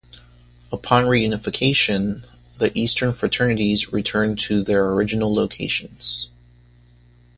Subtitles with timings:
[0.71, 6.29] Upon reunification, the Eastern fraternities returned to their original locations.